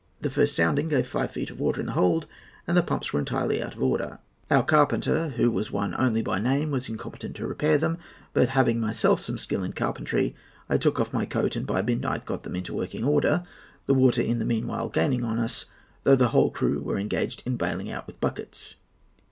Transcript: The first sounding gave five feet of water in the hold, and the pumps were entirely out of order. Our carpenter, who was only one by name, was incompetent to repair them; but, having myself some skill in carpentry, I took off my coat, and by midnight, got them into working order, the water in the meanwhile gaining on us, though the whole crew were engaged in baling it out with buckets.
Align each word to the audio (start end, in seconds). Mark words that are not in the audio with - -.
The 0.19 0.31
first 0.31 0.55
sounding 0.55 0.87
gave 0.89 1.05
five 1.05 1.29
feet 1.29 1.51
of 1.51 1.59
water 1.59 1.79
in 1.79 1.85
the 1.85 1.91
hold, 1.91 2.25
and 2.65 2.75
the 2.75 2.81
pumps 2.81 3.13
were 3.13 3.19
entirely 3.19 3.61
out 3.61 3.75
of 3.75 3.83
order. 3.83 4.17
Our 4.49 4.63
carpenter, 4.63 5.29
who 5.29 5.51
was 5.51 5.69
only 5.71 6.23
one 6.23 6.23
by 6.23 6.39
name, 6.39 6.71
was 6.71 6.89
incompetent 6.89 7.35
to 7.35 7.45
repair 7.45 7.77
them; 7.77 7.99
but, 8.33 8.49
having 8.49 8.79
myself 8.79 9.19
some 9.19 9.37
skill 9.37 9.61
in 9.63 9.73
carpentry, 9.73 10.33
I 10.67 10.77
took 10.79 10.99
off 10.99 11.13
my 11.13 11.27
coat, 11.27 11.55
and 11.55 11.67
by 11.67 11.83
midnight, 11.83 12.25
got 12.25 12.41
them 12.41 12.55
into 12.55 12.73
working 12.73 13.03
order, 13.03 13.43
the 13.85 13.93
water 13.93 14.23
in 14.23 14.39
the 14.39 14.43
meanwhile 14.45 14.89
gaining 14.89 15.23
on 15.23 15.37
us, 15.37 15.65
though 16.03 16.15
the 16.15 16.29
whole 16.29 16.49
crew 16.49 16.81
were 16.81 16.97
engaged 16.97 17.43
in 17.45 17.55
baling 17.55 17.85
it 17.85 17.91
out 17.91 18.07
with 18.07 18.19
buckets. 18.19 18.77